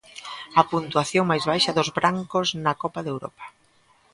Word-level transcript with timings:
A 0.59 0.61
puntuación 0.71 1.23
máis 1.31 1.43
baixa 1.51 1.75
dos 1.77 1.89
brancos 1.97 2.47
na 2.65 2.73
Copa 2.83 2.99
de 3.03 3.11
Europa. 3.15 3.45